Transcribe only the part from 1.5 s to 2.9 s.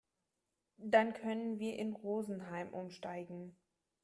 wir in Rosenheim